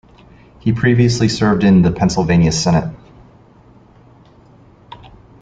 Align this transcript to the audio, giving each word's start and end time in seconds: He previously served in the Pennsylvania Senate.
He 0.59 0.73
previously 0.73 1.29
served 1.29 1.63
in 1.63 1.83
the 1.83 1.91
Pennsylvania 1.91 2.51
Senate. 2.51 2.91